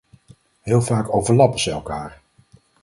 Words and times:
Heel 0.61 0.81
vaak 0.81 1.13
overlappen 1.15 1.59
ze 1.59 1.71
elkaar. 1.71 2.21